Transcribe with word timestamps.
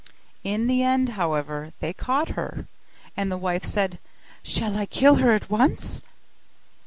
In 0.43 0.65
the 0.65 0.81
end, 0.81 1.09
however, 1.09 1.73
they 1.79 1.93
caught 1.93 2.29
her: 2.29 2.65
and 3.15 3.31
the 3.31 3.37
wife 3.37 3.63
said, 3.63 3.99
'Shall 4.41 4.75
I 4.75 4.87
kill 4.87 5.17
her 5.17 5.33
at 5.33 5.51
once? 5.51 6.01